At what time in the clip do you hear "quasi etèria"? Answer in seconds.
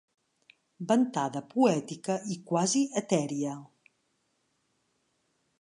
2.53-3.55